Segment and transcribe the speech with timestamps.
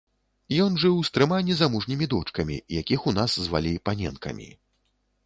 [0.63, 4.49] Ён жыў з трыма незамужнімі дочкамі, якіх у нас звалі паненкамі.